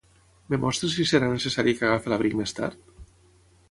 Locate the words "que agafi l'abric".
1.81-2.41